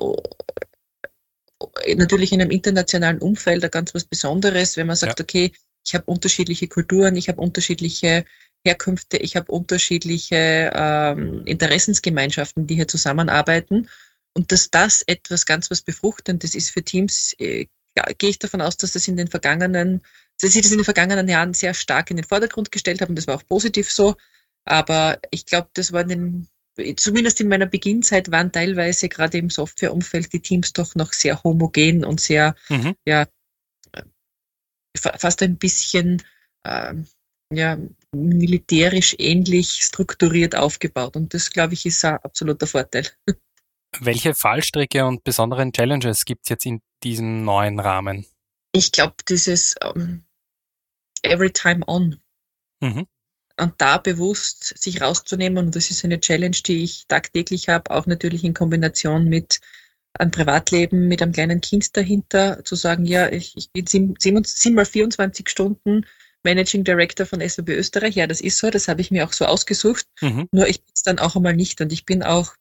natürlich 1.94 2.32
in 2.32 2.40
einem 2.40 2.50
internationalen 2.50 3.18
Umfeld 3.18 3.64
ein 3.64 3.70
ganz 3.70 3.94
was 3.94 4.04
Besonderes, 4.04 4.76
wenn 4.76 4.86
man 4.86 4.96
sagt, 4.96 5.20
ja. 5.20 5.24
okay, 5.24 5.52
ich 5.86 5.94
habe 5.94 6.04
unterschiedliche 6.04 6.68
Kulturen, 6.68 7.16
ich 7.16 7.28
habe 7.28 7.40
unterschiedliche 7.40 8.24
Herkünfte, 8.64 9.16
ich 9.16 9.36
habe 9.36 9.50
unterschiedliche 9.50 10.70
ähm, 10.74 11.42
Interessensgemeinschaften, 11.46 12.66
die 12.66 12.74
hier 12.74 12.88
zusammenarbeiten. 12.88 13.88
Und 14.38 14.52
dass 14.52 14.70
das 14.70 15.02
etwas 15.02 15.46
ganz 15.46 15.68
was 15.68 15.82
Befruchtendes 15.82 16.54
ist 16.54 16.70
für 16.70 16.84
Teams, 16.84 17.34
äh, 17.40 17.66
gehe 18.18 18.30
ich 18.30 18.38
davon 18.38 18.60
aus, 18.60 18.76
dass 18.76 18.92
das 18.92 19.08
in 19.08 19.16
den 19.16 19.26
vergangenen, 19.26 20.00
dass 20.40 20.52
sie 20.52 20.60
das 20.60 20.70
in 20.70 20.78
den 20.78 20.84
vergangenen 20.84 21.26
Jahren 21.26 21.54
sehr 21.54 21.74
stark 21.74 22.12
in 22.12 22.18
den 22.18 22.24
Vordergrund 22.24 22.70
gestellt 22.70 23.00
haben. 23.00 23.16
Das 23.16 23.26
war 23.26 23.34
auch 23.34 23.46
positiv 23.48 23.90
so. 23.90 24.14
Aber 24.64 25.18
ich 25.32 25.44
glaube, 25.44 25.70
das 25.74 25.92
war 25.92 26.02
in 26.08 26.46
den, 26.76 26.96
zumindest 26.96 27.40
in 27.40 27.48
meiner 27.48 27.66
Beginnzeit 27.66 28.30
waren 28.30 28.52
teilweise 28.52 29.08
gerade 29.08 29.38
im 29.38 29.50
Softwareumfeld 29.50 30.32
die 30.32 30.40
Teams 30.40 30.72
doch 30.72 30.94
noch 30.94 31.12
sehr 31.12 31.42
homogen 31.42 32.04
und 32.04 32.20
sehr, 32.20 32.54
mhm. 32.68 32.94
ja, 33.04 33.26
fast 34.96 35.42
ein 35.42 35.58
bisschen, 35.58 36.22
äh, 36.62 36.94
ja, 37.52 37.76
militärisch 38.14 39.16
ähnlich 39.18 39.82
strukturiert 39.82 40.54
aufgebaut. 40.54 41.16
Und 41.16 41.34
das, 41.34 41.50
glaube 41.50 41.74
ich, 41.74 41.86
ist 41.86 42.04
ein 42.04 42.18
absoluter 42.18 42.68
Vorteil. 42.68 43.08
Welche 43.98 44.34
Fallstricke 44.34 45.04
und 45.06 45.24
besonderen 45.24 45.72
Challenges 45.72 46.24
gibt 46.24 46.42
es 46.44 46.50
jetzt 46.50 46.66
in 46.66 46.80
diesem 47.02 47.44
neuen 47.44 47.80
Rahmen? 47.80 48.26
Ich 48.72 48.92
glaube, 48.92 49.14
dieses 49.28 49.74
um, 49.82 50.00
ähm, 50.00 50.24
Every 51.22 51.50
Time 51.50 51.84
On. 51.86 52.20
Mhm. 52.80 53.06
Und 53.58 53.74
da 53.78 53.98
bewusst 53.98 54.78
sich 54.78 55.00
rauszunehmen, 55.00 55.66
und 55.66 55.74
das 55.74 55.90
ist 55.90 56.04
eine 56.04 56.20
Challenge, 56.20 56.56
die 56.64 56.84
ich 56.84 57.06
tagtäglich 57.08 57.68
habe, 57.68 57.90
auch 57.90 58.06
natürlich 58.06 58.44
in 58.44 58.54
Kombination 58.54 59.24
mit 59.24 59.60
einem 60.14 60.30
Privatleben, 60.30 61.08
mit 61.08 61.22
einem 61.22 61.32
kleinen 61.32 61.60
Kind 61.60 61.96
dahinter, 61.96 62.64
zu 62.64 62.76
sagen, 62.76 63.04
ja, 63.04 63.30
ich, 63.30 63.54
ich 63.56 63.72
bin 63.72 63.86
sieben, 63.86 64.14
sieben 64.46 64.74
mal 64.74 64.84
24 64.84 65.48
Stunden 65.48 66.06
Managing 66.44 66.84
Director 66.84 67.26
von 67.26 67.46
SAP 67.46 67.70
Österreich. 67.70 68.14
Ja, 68.14 68.26
das 68.26 68.40
ist 68.40 68.58
so, 68.58 68.70
das 68.70 68.86
habe 68.86 69.00
ich 69.00 69.10
mir 69.10 69.26
auch 69.26 69.32
so 69.32 69.44
ausgesucht. 69.44 70.06
Mhm. 70.20 70.48
Nur 70.52 70.68
ich 70.68 70.82
bin 70.84 70.92
es 70.94 71.02
dann 71.02 71.18
auch 71.18 71.34
einmal 71.34 71.54
nicht 71.54 71.80
und 71.80 71.92
ich 71.92 72.04
bin 72.04 72.22
auch 72.22 72.54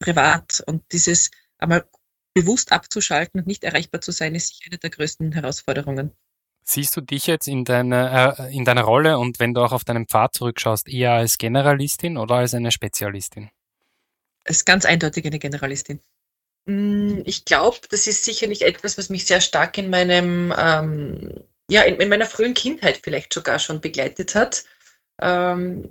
privat 0.00 0.62
und 0.66 0.82
dieses 0.92 1.30
einmal 1.58 1.84
bewusst 2.34 2.72
abzuschalten 2.72 3.40
und 3.40 3.46
nicht 3.46 3.64
erreichbar 3.64 4.00
zu 4.00 4.12
sein, 4.12 4.34
ist 4.34 4.48
sicher 4.48 4.70
eine 4.70 4.78
der 4.78 4.90
größten 4.90 5.32
Herausforderungen. 5.32 6.12
Siehst 6.62 6.96
du 6.96 7.00
dich 7.00 7.26
jetzt 7.26 7.48
in 7.48 7.64
deiner, 7.64 8.38
äh, 8.38 8.56
in 8.56 8.64
deiner 8.64 8.82
Rolle 8.82 9.18
und 9.18 9.40
wenn 9.40 9.54
du 9.54 9.62
auch 9.62 9.72
auf 9.72 9.84
deinen 9.84 10.06
Pfad 10.06 10.34
zurückschaust, 10.34 10.88
eher 10.88 11.12
als 11.12 11.38
Generalistin 11.38 12.16
oder 12.16 12.36
als 12.36 12.54
eine 12.54 12.70
Spezialistin? 12.70 13.50
Als 14.44 14.64
ganz 14.64 14.84
eindeutig 14.84 15.26
eine 15.26 15.38
Generalistin. 15.38 16.00
Mm, 16.66 17.22
ich 17.24 17.44
glaube, 17.44 17.78
das 17.90 18.06
ist 18.06 18.24
sicherlich 18.24 18.62
etwas, 18.62 18.98
was 18.98 19.08
mich 19.10 19.26
sehr 19.26 19.40
stark 19.40 19.78
in 19.78 19.90
meinem, 19.90 20.54
ähm, 20.56 21.44
ja, 21.68 21.82
in, 21.82 21.96
in, 21.96 22.08
meiner 22.08 22.26
frühen 22.26 22.54
Kindheit 22.54 23.00
vielleicht 23.02 23.32
sogar 23.32 23.58
schon 23.58 23.80
begleitet 23.80 24.34
hat. 24.34 24.64
Ähm, 25.20 25.88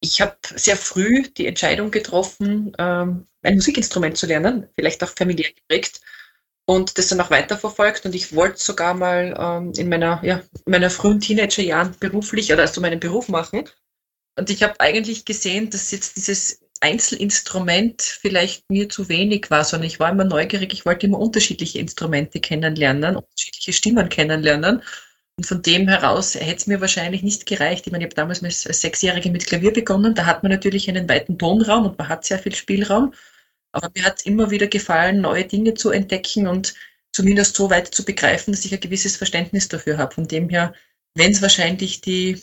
ich 0.00 0.20
habe 0.20 0.36
sehr 0.56 0.76
früh 0.76 1.22
die 1.36 1.46
Entscheidung 1.46 1.90
getroffen, 1.90 2.72
ähm, 2.78 3.26
ein 3.42 3.54
Musikinstrument 3.54 4.16
zu 4.16 4.26
lernen, 4.26 4.68
vielleicht 4.76 5.02
auch 5.02 5.10
familiär 5.16 5.52
geprägt 5.52 6.00
und 6.66 6.96
das 6.98 7.08
dann 7.08 7.20
auch 7.20 7.30
weiterverfolgt. 7.30 8.06
Und 8.06 8.14
ich 8.14 8.34
wollte 8.34 8.58
sogar 8.58 8.94
mal 8.94 9.34
ähm, 9.38 9.72
in 9.76 9.88
meiner, 9.88 10.20
ja, 10.24 10.42
in 10.64 10.70
meiner 10.70 10.90
frühen 10.90 11.20
Teenagerjahren 11.20 11.96
beruflich 11.98 12.52
oder 12.52 12.62
also 12.62 12.80
meinen 12.80 13.00
Beruf 13.00 13.28
machen. 13.28 13.68
Und 14.38 14.50
ich 14.50 14.62
habe 14.62 14.80
eigentlich 14.80 15.24
gesehen, 15.24 15.70
dass 15.70 15.90
jetzt 15.90 16.16
dieses 16.16 16.60
Einzelinstrument 16.80 18.02
vielleicht 18.02 18.68
mir 18.70 18.88
zu 18.88 19.08
wenig 19.08 19.50
war, 19.50 19.64
sondern 19.64 19.86
ich 19.86 20.00
war 20.00 20.10
immer 20.10 20.24
neugierig, 20.24 20.72
ich 20.72 20.84
wollte 20.84 21.06
immer 21.06 21.18
unterschiedliche 21.18 21.78
Instrumente 21.78 22.40
kennenlernen, 22.40 23.16
unterschiedliche 23.16 23.72
Stimmen 23.72 24.08
kennenlernen. 24.08 24.82
Und 25.36 25.46
von 25.46 25.62
dem 25.62 25.88
heraus 25.88 26.34
hätte 26.34 26.56
es 26.56 26.66
mir 26.66 26.80
wahrscheinlich 26.80 27.22
nicht 27.22 27.46
gereicht. 27.46 27.86
Ich 27.86 27.92
meine, 27.92 28.04
ich 28.04 28.10
habe 28.10 28.16
damals 28.16 28.42
als 28.42 28.80
Sechsjährige 28.80 29.30
mit 29.30 29.46
Klavier 29.46 29.72
begonnen. 29.72 30.14
Da 30.14 30.26
hat 30.26 30.42
man 30.42 30.52
natürlich 30.52 30.88
einen 30.88 31.08
weiten 31.08 31.38
Tonraum 31.38 31.86
und 31.86 31.98
man 31.98 32.08
hat 32.08 32.24
sehr 32.24 32.38
viel 32.38 32.54
Spielraum. 32.54 33.14
Aber 33.72 33.90
mir 33.94 34.04
hat 34.04 34.18
es 34.18 34.26
immer 34.26 34.50
wieder 34.50 34.66
gefallen, 34.66 35.20
neue 35.20 35.44
Dinge 35.44 35.74
zu 35.74 35.90
entdecken 35.90 36.46
und 36.46 36.74
zumindest 37.12 37.56
so 37.56 37.70
weit 37.70 37.94
zu 37.94 38.04
begreifen, 38.04 38.52
dass 38.52 38.64
ich 38.64 38.72
ein 38.72 38.80
gewisses 38.80 39.16
Verständnis 39.16 39.68
dafür 39.68 39.98
habe. 39.98 40.14
Von 40.14 40.28
dem 40.28 40.48
her, 40.48 40.74
wenn 41.14 41.32
es 41.32 41.42
wahrscheinlich 41.42 42.00
die 42.00 42.40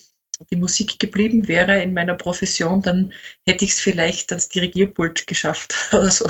die 0.51 0.55
Musik 0.55 0.99
geblieben 0.99 1.47
wäre 1.47 1.81
in 1.81 1.93
meiner 1.93 2.15
Profession, 2.15 2.81
dann 2.81 3.13
hätte 3.45 3.65
ich 3.65 3.71
es 3.71 3.79
vielleicht 3.79 4.31
ans 4.31 4.49
Dirigierpult 4.49 5.27
geschafft 5.27 5.75
oder 5.91 6.09
so. 6.09 6.29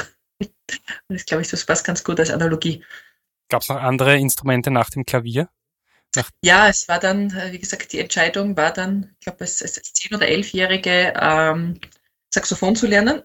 Das 1.09 1.25
glaube 1.25 1.41
ich, 1.41 1.49
das 1.49 1.65
passt 1.65 1.85
ganz 1.85 2.03
gut 2.03 2.19
als 2.19 2.31
Analogie. 2.31 2.83
Gab 3.49 3.61
es 3.61 3.69
noch 3.69 3.77
andere 3.77 4.17
Instrumente 4.17 4.71
nach 4.71 4.89
dem 4.89 5.05
Klavier? 5.05 5.49
Nach 6.15 6.29
ja, 6.43 6.67
es 6.69 6.87
war 6.87 6.99
dann, 6.99 7.31
äh, 7.35 7.51
wie 7.51 7.59
gesagt, 7.59 7.93
die 7.93 7.99
Entscheidung 7.99 8.57
war 8.57 8.71
dann, 8.71 9.15
ich 9.19 9.25
glaube, 9.25 9.41
als, 9.41 9.61
als 9.61 9.77
10- 9.77 10.15
oder 10.15 10.27
11-Jährige 10.27 11.13
ähm, 11.19 11.79
Saxophon 12.33 12.75
zu 12.75 12.87
lernen. 12.87 13.23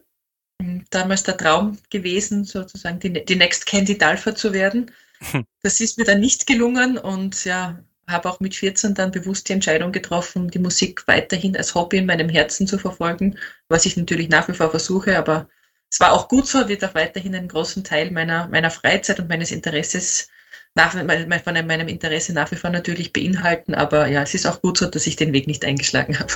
Damals 0.90 1.24
der 1.24 1.36
Traum 1.36 1.78
gewesen, 1.90 2.44
sozusagen 2.44 3.00
die, 3.00 3.24
die 3.24 3.36
Next 3.36 3.66
Candy 3.66 3.98
Dalfa 3.98 4.34
zu 4.34 4.52
werden. 4.52 4.90
Hm. 5.18 5.44
Das 5.62 5.80
ist 5.80 5.98
mir 5.98 6.04
dann 6.04 6.20
nicht 6.20 6.46
gelungen 6.46 6.98
und 6.98 7.44
ja, 7.44 7.78
habe 8.06 8.28
auch 8.28 8.40
mit 8.40 8.54
14 8.54 8.94
dann 8.94 9.10
bewusst 9.10 9.48
die 9.48 9.54
Entscheidung 9.54 9.92
getroffen, 9.92 10.50
die 10.50 10.58
Musik 10.58 11.06
weiterhin 11.06 11.56
als 11.56 11.74
Hobby 11.74 11.98
in 11.98 12.06
meinem 12.06 12.28
Herzen 12.28 12.66
zu 12.66 12.78
verfolgen, 12.78 13.38
was 13.68 13.86
ich 13.86 13.96
natürlich 13.96 14.28
nach 14.28 14.48
wie 14.48 14.52
vor 14.52 14.70
versuche, 14.70 15.18
aber 15.18 15.48
es 15.90 16.00
war 16.00 16.12
auch 16.12 16.28
gut 16.28 16.46
so, 16.46 16.68
wird 16.68 16.84
auch 16.84 16.94
weiterhin 16.94 17.34
einen 17.34 17.48
großen 17.48 17.84
Teil 17.84 18.10
meiner, 18.10 18.48
meiner 18.48 18.70
Freizeit 18.70 19.20
und 19.20 19.28
meines 19.28 19.52
Interesses 19.52 20.28
nach, 20.74 20.92
von 20.92 21.06
meinem 21.06 21.88
Interesse 21.88 22.32
nach 22.32 22.50
wie 22.50 22.56
vor 22.56 22.70
natürlich 22.70 23.12
beinhalten, 23.12 23.74
aber 23.74 24.08
ja, 24.08 24.22
es 24.22 24.34
ist 24.34 24.46
auch 24.46 24.60
gut 24.60 24.78
so, 24.78 24.86
dass 24.86 25.06
ich 25.06 25.16
den 25.16 25.32
Weg 25.32 25.46
nicht 25.46 25.64
eingeschlagen 25.64 26.18
habe. 26.18 26.32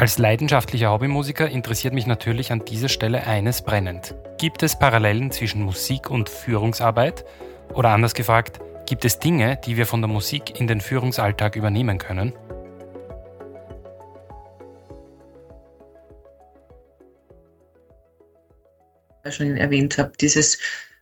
Als 0.00 0.16
leidenschaftlicher 0.16 0.90
Hobbymusiker 0.90 1.46
interessiert 1.50 1.92
mich 1.92 2.06
natürlich 2.06 2.52
an 2.52 2.64
dieser 2.64 2.88
Stelle 2.88 3.26
eines 3.26 3.60
brennend. 3.60 4.14
Gibt 4.38 4.62
es 4.62 4.78
Parallelen 4.78 5.30
zwischen 5.30 5.60
Musik 5.60 6.08
und 6.08 6.30
Führungsarbeit? 6.30 7.26
Oder 7.74 7.90
anders 7.90 8.14
gefragt, 8.14 8.60
gibt 8.86 9.04
es 9.04 9.18
Dinge, 9.18 9.60
die 9.62 9.76
wir 9.76 9.86
von 9.86 10.00
der 10.00 10.08
Musik 10.08 10.58
in 10.58 10.66
den 10.66 10.80
Führungsalltag 10.80 11.54
übernehmen 11.54 11.98
können? 11.98 12.32
schon 19.28 19.58
erwähnt 19.58 19.98
habe, 19.98 20.12
dieses 20.18 20.58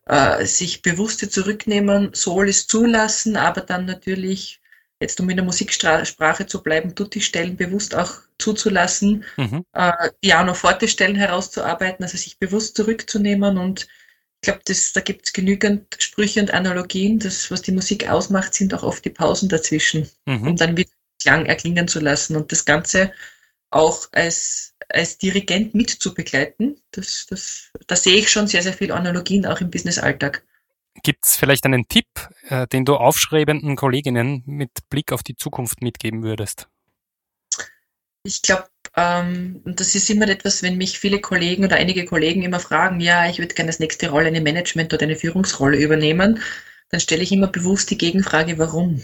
äh, 0.07 0.45
sich 0.45 0.83
bewusste 0.83 1.29
zurücknehmen, 1.29 2.11
soll 2.15 2.49
es 2.49 2.67
zulassen, 2.67 3.37
aber 3.37 3.61
dann 3.61 3.85
natürlich 3.85 4.61
jetzt 5.01 5.21
um 5.21 5.31
in 5.31 5.37
der 5.37 5.45
Musiksprache 5.45 6.47
zu 6.47 6.63
bleiben, 6.63 6.95
Tutti-Stellen 6.95 7.57
bewusst 7.57 7.95
auch 7.95 8.13
zuzulassen, 8.39 9.25
mhm. 9.37 9.65
äh, 9.73 10.11
Piano-Forte-Stellen 10.21 11.17
herauszuarbeiten, 11.17 12.05
also 12.05 12.17
sich 12.17 12.39
bewusst 12.39 12.77
zurückzunehmen 12.77 13.59
und 13.59 13.89
ich 14.41 14.47
glaube, 14.47 14.61
da 14.95 15.01
gibt 15.01 15.27
es 15.27 15.33
genügend 15.33 15.97
Sprüche 15.99 16.41
und 16.41 16.53
Analogien. 16.53 17.19
Das, 17.19 17.51
was 17.51 17.63
die 17.63 17.73
Musik 17.73 18.09
ausmacht, 18.09 18.55
sind 18.55 18.73
auch 18.73 18.85
oft 18.85 19.05
die 19.05 19.11
Pausen 19.11 19.49
dazwischen, 19.49 20.09
mhm. 20.27 20.47
um 20.47 20.57
dann 20.57 20.77
wieder 20.77 20.91
Klang 21.21 21.47
erklingen 21.47 21.89
zu 21.89 21.99
lassen 21.99 22.37
und 22.37 22.53
das 22.53 22.65
Ganze 22.65 23.13
auch 23.71 24.09
als, 24.13 24.75
als 24.89 25.19
Dirigent 25.19 25.75
mit 25.75 25.91
zu 25.91 26.15
begleiten. 26.15 26.81
Das, 26.93 27.27
das, 27.29 27.73
da 27.87 27.97
sehe 27.97 28.17
ich 28.17 28.31
schon 28.31 28.47
sehr, 28.47 28.63
sehr 28.63 28.73
viel 28.73 28.93
Analogien 28.93 29.45
auch 29.45 29.61
im 29.61 29.71
Business-Alltag. 29.71 30.45
Gibt 31.03 31.27
es 31.27 31.37
vielleicht 31.37 31.65
einen 31.65 31.87
Tipp, 31.89 32.07
äh, 32.49 32.67
den 32.67 32.85
du 32.85 32.97
aufschreibenden 32.97 33.77
Kolleginnen 33.77 34.43
mit 34.47 34.71
Blick 34.91 35.13
auf 35.13 35.23
die 35.23 35.37
Zukunft 35.37 35.83
mitgeben 35.83 36.23
würdest? 36.23 36.69
Ich 38.25 38.43
glaube, 38.43 38.69
ähm, 38.97 39.63
das 39.65 39.95
ist 39.95 40.11
immer 40.11 40.29
etwas, 40.29 40.63
wenn 40.63 40.77
mich 40.77 40.99
viele 40.99 41.21
Kollegen 41.21 41.65
oder 41.65 41.77
einige 41.77 42.05
Kollegen 42.05 42.43
immer 42.43 42.61
fragen, 42.61 43.01
ja, 43.01 43.29
ich 43.29 43.39
würde 43.39 43.55
gerne 43.55 43.69
das 43.69 43.79
nächste 43.79 44.11
Rolle, 44.11 44.27
eine 44.27 44.41
Management- 44.41 44.93
oder 44.93 45.05
eine 45.05 45.17
Führungsrolle 45.17 45.79
übernehmen, 45.79 46.43
dann 46.91 47.01
stelle 47.01 47.23
ich 47.23 47.33
immer 47.33 47.47
bewusst 47.49 47.91
die 47.91 47.99
Gegenfrage, 47.99 48.59
warum? 48.59 49.03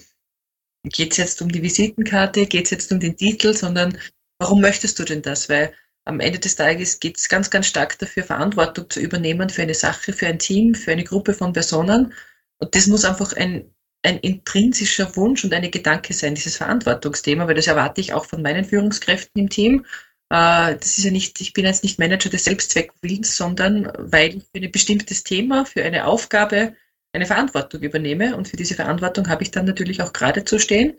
Geht 0.85 1.13
es 1.13 1.19
jetzt 1.19 1.43
um 1.43 1.51
die 1.51 1.63
Visitenkarte, 1.63 2.47
geht 2.47 2.65
es 2.65 2.71
jetzt 2.71 2.93
um 2.93 3.01
den 3.01 3.17
Titel, 3.17 3.55
sondern 3.55 3.99
warum 4.39 4.61
möchtest 4.61 4.99
du 4.99 5.05
denn 5.05 5.23
das? 5.23 5.49
Weil 5.49 5.73
am 6.05 6.21
Ende 6.21 6.39
des 6.39 6.57
Tages 6.57 7.01
geht 7.01 7.19
es 7.19 7.29
ganz, 7.29 7.51
ganz 7.51 7.67
stark 7.67 7.99
dafür, 7.99 8.25
Verantwortung 8.25 8.91
zu 8.91 9.01
übernehmen 9.01 9.49
für 9.49 9.63
eine 9.63 9.75
Sache, 9.75 10.13
für 10.13 10.27
ein 10.27 10.39
Team, 10.39 10.75
für 10.75 10.93
eine 10.93 11.05
Gruppe 11.05 11.33
von 11.35 11.53
Personen. 11.53 12.13
Und 12.59 12.75
das 12.75 12.87
muss 12.87 13.05
einfach 13.05 13.33
ein, 13.35 13.75
ein 14.03 14.19
intrinsischer 14.19 15.17
Wunsch 15.17 15.45
und 15.45 15.55
eine 15.55 15.71
Gedanke 15.71 16.13
sein, 16.13 16.35
dieses 16.35 16.57
Verantwortungsthema, 16.57 17.47
weil 17.47 17.55
das 17.55 17.67
erwarte 17.67 18.01
ich 18.01 18.13
auch 18.13 18.27
von 18.27 18.43
meinen 18.43 18.65
Führungskräften 18.65 19.43
im 19.43 19.49
Team. 19.49 19.87
Äh, 20.31 20.77
das 20.77 20.99
ist 20.99 21.05
ja 21.05 21.11
nicht, 21.11 21.41
ich 21.41 21.55
bin 21.55 21.65
jetzt 21.65 21.85
nicht 21.85 21.99
Manager 21.99 22.29
des 22.29 22.45
Selbstzweckwillens, 22.45 23.37
sondern 23.37 23.91
weil 23.99 24.37
ich 24.37 24.45
für 24.45 24.63
ein 24.63 24.73
bestimmtes 24.73 25.25
Thema, 25.25 25.65
für 25.65 25.83
eine 25.85 26.07
Aufgabe 26.07 26.75
eine 27.13 27.27
Verantwortung 27.27 27.81
übernehme. 27.81 28.37
Und 28.37 28.49
für 28.49 28.57
diese 28.57 28.75
Verantwortung 28.75 29.29
habe 29.29 29.43
ich 29.43 29.51
dann 29.51 29.65
natürlich 29.65 30.03
auch 30.03 30.13
gerade 30.13 30.45
zu 30.45 30.59
stehen. 30.59 30.99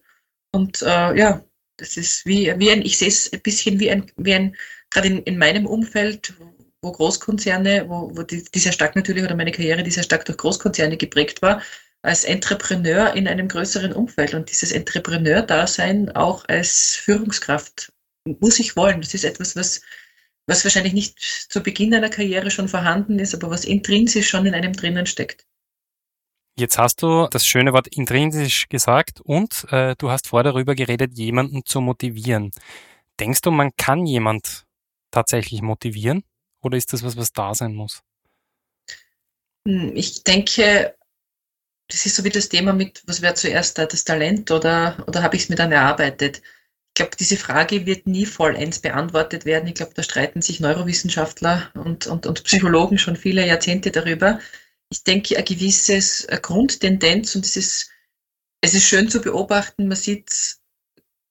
Und 0.52 0.82
äh, 0.82 1.18
ja, 1.18 1.44
das 1.78 1.98
ist 1.98 2.26
wie, 2.26 2.54
wie 2.58 2.72
ein, 2.72 2.82
ich 2.82 2.98
sehe 2.98 3.10
es 3.10 3.32
ein 3.32 3.42
bisschen 3.42 3.80
wie 3.80 3.92
ein, 3.92 4.12
wie 4.18 4.34
ein 4.34 4.56
gerade 4.96 5.10
in, 5.10 5.24
in 5.24 5.38
meinem 5.38 5.66
Umfeld, 5.66 6.34
wo 6.82 6.92
Großkonzerne, 6.92 7.86
wo, 7.88 8.12
wo 8.16 8.24
die, 8.24 8.44
die 8.44 8.60
stark 8.60 8.96
natürlich, 8.96 9.24
oder 9.24 9.36
meine 9.36 9.52
Karriere, 9.52 9.84
die 9.84 9.92
sehr 9.92 10.04
stark 10.04 10.26
durch 10.26 10.38
Großkonzerne 10.38 10.98
geprägt 10.98 11.42
war, 11.42 11.62
als 12.02 12.24
Entrepreneur 12.24 13.14
in 13.14 13.28
einem 13.28 13.48
größeren 13.48 13.92
Umfeld. 13.92 14.34
Und 14.34 14.50
dieses 14.50 14.72
Entrepreneur-Dasein 14.72 16.16
auch 16.16 16.46
als 16.48 16.96
Führungskraft 16.96 17.92
muss 18.40 18.60
ich 18.60 18.76
wollen. 18.76 19.02
Das 19.02 19.14
ist 19.14 19.26
etwas, 19.26 19.56
was, 19.56 19.82
was 20.48 20.64
wahrscheinlich 20.64 20.94
nicht 20.94 21.20
zu 21.20 21.62
Beginn 21.62 21.94
einer 21.94 22.10
Karriere 22.10 22.52
schon 22.52 22.68
vorhanden 22.68 23.20
ist, 23.20 23.34
aber 23.34 23.50
was 23.50 23.66
intrinsisch 23.66 24.30
schon 24.30 24.46
in 24.46 24.54
einem 24.54 24.74
drinnen 24.74 25.08
steckt. 25.08 25.46
Jetzt 26.58 26.78
hast 26.78 27.02
du 27.02 27.28
das 27.30 27.46
schöne 27.46 27.74
Wort 27.74 27.88
intrinsisch 27.88 28.70
gesagt 28.70 29.20
und 29.20 29.66
äh, 29.72 29.96
du 29.98 30.10
hast 30.10 30.28
vorher 30.28 30.52
darüber 30.52 30.74
geredet, 30.74 31.18
jemanden 31.18 31.66
zu 31.66 31.82
motivieren. 31.82 32.52
Denkst 33.20 33.42
du, 33.42 33.52
man 33.52 33.72
kann 33.76 34.06
jemand 34.06 34.65
tatsächlich 35.16 35.62
motivieren 35.62 36.24
oder 36.62 36.78
ist 36.78 36.94
das 36.94 37.04
was, 37.04 37.18
was 37.18 37.32
da 37.32 37.54
sein 37.54 37.74
muss? 37.74 38.04
Hm, 39.68 39.94
ich 39.96 40.24
denke, 40.24 40.96
das 41.88 42.06
ist 42.06 42.16
so 42.16 42.24
wie 42.24 42.30
das 42.30 42.50
Thema 42.50 42.74
mit, 42.74 43.04
was 43.08 43.22
wäre 43.22 43.34
zuerst 43.34 43.78
da, 43.78 43.86
das 43.86 44.04
Talent 44.04 44.52
oder, 44.52 45.04
oder 45.08 45.24
habe 45.24 45.36
ich 45.36 45.44
es 45.44 45.50
mir 45.50 45.56
dann 45.56 45.72
erarbeitet? 45.72 46.42
Ich 46.90 46.94
glaube, 46.96 47.18
diese 47.18 47.38
Frage 47.38 47.86
wird 47.86 48.08
nie 48.08 48.26
vollends 48.26 48.80
beantwortet 48.80 49.46
werden. 49.46 49.68
Ich 49.68 49.76
glaube, 49.76 49.94
da 49.96 50.04
streiten 50.04 50.42
sich 50.42 50.60
Neurowissenschaftler 50.60 51.72
und, 51.74 52.08
und, 52.08 52.26
und 52.26 52.44
Psychologen 52.44 52.98
schon 52.98 53.18
viele 53.18 53.46
Jahrzehnte 53.46 53.92
darüber 53.92 54.40
ich 54.90 55.04
denke, 55.04 55.36
eine 55.36 55.44
gewisse 55.44 56.00
Grundtendenz 56.42 57.36
und 57.36 57.46
es 57.46 57.58
ist, 57.58 57.92
es 58.62 58.74
ist 58.74 58.88
schön 58.88 59.10
zu 59.10 59.22
beobachten, 59.22 59.88
man 59.88 59.98
sieht, 59.98 60.58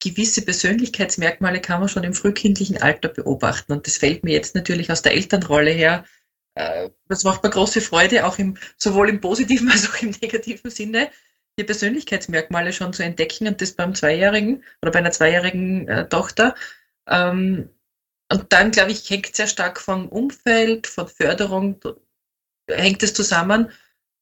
gewisse 0.05 0.43
Persönlichkeitsmerkmale 0.43 1.61
kann 1.61 1.81
man 1.81 1.89
schon 1.89 2.05
im 2.05 2.15
frühkindlichen 2.15 2.81
Alter 2.81 3.09
beobachten 3.09 3.73
und 3.73 3.87
das 3.87 3.97
fällt 3.97 4.23
mir 4.23 4.33
jetzt 4.33 4.55
natürlich 4.55 4.91
aus 4.93 5.03
der 5.03 5.15
Elternrolle 5.15 5.71
her. 5.71 6.05
Äh, 6.55 6.91
das 7.09 7.25
macht 7.25 7.43
mir 7.43 7.51
große 7.51 7.81
Freude, 7.81 8.27
auch 8.27 8.39
im, 8.39 8.57
sowohl 8.77 9.09
im 9.09 9.21
positiven 9.21 9.71
als 9.73 9.89
auch 9.89 10.01
im 10.03 10.11
negativen 10.11 10.71
Sinne. 10.71 11.11
die 11.59 11.65
Persönlichkeitsmerkmale 11.65 12.73
schon 12.73 12.93
zu 12.93 13.05
entdecken 13.05 13.47
und 13.49 13.61
das 13.61 13.73
beim 13.73 13.95
Zweijährigen 13.95 14.65
oder 14.83 14.93
bei 14.93 14.99
einer 14.99 15.13
zweijährigen 15.13 15.89
äh, 15.89 16.09
Tochter. 16.09 16.55
Ähm, 17.09 17.71
und 18.33 18.53
dann, 18.53 18.71
glaube 18.71 18.93
ich, 18.93 19.09
hängt 19.09 19.35
sehr 19.37 19.47
stark 19.47 19.81
vom 19.81 20.09
Umfeld, 20.09 20.87
von 20.87 21.09
Förderung, 21.09 21.81
hängt 22.69 23.03
es 23.03 23.15
zusammen. 23.15 23.71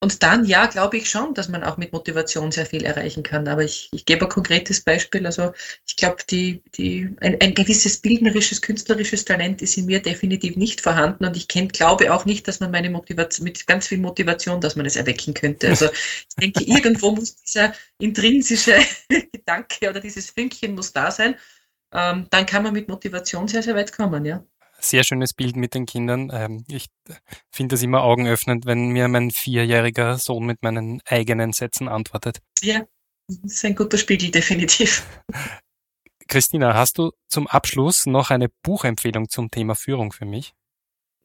Und 0.03 0.25
dann, 0.25 0.45
ja, 0.45 0.67
glaube 0.67 0.97
ich 0.97 1.09
schon, 1.09 1.33
dass 1.33 1.49
man 1.49 1.63
auch 1.63 1.77
mit 1.77 1.93
Motivation 1.93 2.51
sehr 2.51 2.67
viel 2.67 2.83
erreichen 2.83 3.23
kann. 3.23 3.47
Aber 3.47 3.63
ich, 3.63 3.89
ich 3.93 4.05
gebe 4.05 4.25
ein 4.27 4.29
konkretes 4.29 4.81
Beispiel. 4.81 5.25
Also 5.27 5.53
ich 5.87 5.95
glaube, 5.95 6.17
die, 6.29 6.61
die, 6.75 7.09
ein, 7.21 7.41
ein 7.41 7.55
gewisses 7.55 7.99
bildnerisches, 7.99 8.63
künstlerisches 8.63 9.25
Talent 9.25 9.63
ist 9.63 9.79
in 9.79 9.87
mir 9.87 10.03
definitiv 10.03 10.57
nicht 10.57 10.81
vorhanden. 10.81 11.25
Und 11.25 11.37
ich 11.37 11.47
kenn, 11.47 11.69
glaube 11.69 12.13
auch 12.13 12.25
nicht, 12.25 12.49
dass 12.49 12.59
man 12.59 12.73
meine 12.73 12.91
Motivation, 12.91 13.45
mit 13.45 13.65
ganz 13.69 13.87
viel 13.87 13.99
Motivation, 13.99 14.61
dass 14.61 14.75
man 14.75 14.87
es 14.87 14.97
erwecken 14.97 15.35
könnte. 15.35 15.69
Also 15.69 15.87
ich 15.87 16.35
denke, 16.37 16.65
irgendwo 16.67 17.13
muss 17.13 17.37
dieser 17.37 17.73
intrinsische 17.99 18.81
Gedanke 19.33 19.89
oder 19.89 20.01
dieses 20.01 20.31
Fünkchen 20.31 20.75
muss 20.75 20.93
da 20.93 21.13
sein. 21.13 21.37
Ähm, 21.93 22.27
dann 22.29 22.47
kann 22.47 22.65
man 22.65 22.73
mit 22.73 22.89
Motivation 22.89 23.47
sehr, 23.47 23.63
sehr 23.63 23.77
weit 23.77 23.93
kommen, 23.93 24.25
ja 24.25 24.45
sehr 24.85 25.05
schönes 25.05 25.33
Bild 25.33 25.57
mit 25.57 25.75
den 25.75 25.87
Kindern. 25.87 26.31
Ähm, 26.33 26.65
ich 26.69 26.87
finde 27.51 27.75
das 27.75 27.83
immer 27.83 28.03
augenöffnend, 28.03 28.67
wenn 28.67 28.89
mir 28.89 29.09
mein 29.09 29.31
vierjähriger 29.31 30.19
Sohn 30.19 30.45
mit 30.45 30.63
meinen 30.63 31.01
eigenen 31.07 31.53
Sätzen 31.53 31.89
antwortet. 31.89 32.41
Ja, 32.63 32.87
das 33.29 33.53
ist 33.53 33.65
ein 33.65 33.75
guter 33.75 33.99
Spiegel, 33.99 34.31
definitiv. 34.31 35.07
Christina, 36.29 36.75
hast 36.75 36.99
du 36.99 37.13
zum 37.29 37.47
Abschluss 37.47 38.07
noch 38.07 38.31
eine 38.31 38.49
Buchempfehlung 38.63 39.29
zum 39.29 39.51
Thema 39.51 39.75
Führung 39.75 40.13
für 40.13 40.25
mich? 40.25 40.55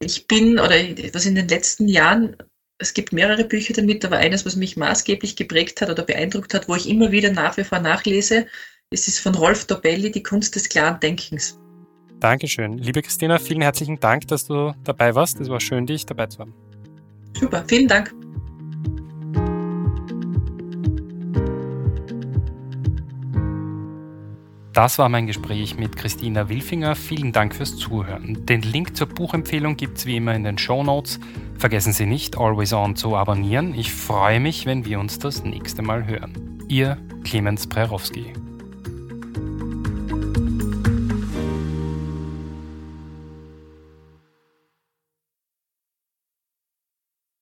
Ich 0.00 0.26
bin, 0.26 0.58
oder 0.58 0.76
was 1.12 1.26
in 1.26 1.34
den 1.34 1.48
letzten 1.48 1.88
Jahren, 1.88 2.36
es 2.78 2.94
gibt 2.94 3.12
mehrere 3.12 3.44
Bücher 3.44 3.74
damit, 3.74 4.04
aber 4.04 4.18
eines, 4.18 4.46
was 4.46 4.54
mich 4.54 4.76
maßgeblich 4.76 5.34
geprägt 5.34 5.80
hat 5.80 5.90
oder 5.90 6.04
beeindruckt 6.04 6.54
hat, 6.54 6.68
wo 6.68 6.76
ich 6.76 6.88
immer 6.88 7.10
wieder 7.10 7.32
nach 7.32 7.56
wie 7.56 7.64
vor 7.64 7.80
nachlese, 7.80 8.46
es 8.90 9.08
ist 9.08 9.18
von 9.18 9.34
Rolf 9.34 9.66
Dobelli, 9.66 10.10
Die 10.10 10.22
Kunst 10.22 10.54
des 10.54 10.68
klaren 10.68 11.00
Denkens. 11.00 11.58
Dankeschön. 12.20 12.78
Liebe 12.78 13.02
Christina, 13.02 13.38
vielen 13.38 13.62
herzlichen 13.62 14.00
Dank, 14.00 14.26
dass 14.28 14.46
du 14.46 14.74
dabei 14.84 15.14
warst. 15.14 15.40
Es 15.40 15.48
war 15.48 15.60
schön, 15.60 15.86
dich 15.86 16.04
dabei 16.04 16.26
zu 16.26 16.40
haben. 16.40 16.54
Super, 17.38 17.64
vielen 17.66 17.86
Dank. 17.86 18.12
Das 24.72 24.96
war 24.98 25.08
mein 25.08 25.26
Gespräch 25.26 25.76
mit 25.76 25.96
Christina 25.96 26.48
Wilfinger. 26.48 26.94
Vielen 26.94 27.32
Dank 27.32 27.54
fürs 27.54 27.76
Zuhören. 27.76 28.46
Den 28.46 28.62
Link 28.62 28.96
zur 28.96 29.08
Buchempfehlung 29.08 29.76
gibt 29.76 29.98
es 29.98 30.06
wie 30.06 30.16
immer 30.16 30.34
in 30.34 30.44
den 30.44 30.56
Show 30.56 30.84
Notes. 30.84 31.18
Vergessen 31.56 31.92
Sie 31.92 32.06
nicht, 32.06 32.38
Always 32.38 32.72
On 32.72 32.94
zu 32.94 33.16
abonnieren. 33.16 33.74
Ich 33.74 33.92
freue 33.92 34.38
mich, 34.38 34.66
wenn 34.66 34.84
wir 34.84 35.00
uns 35.00 35.18
das 35.18 35.42
nächste 35.42 35.82
Mal 35.82 36.06
hören. 36.06 36.62
Ihr 36.68 36.96
Clemens 37.24 37.66
Prerowski. 37.66 38.32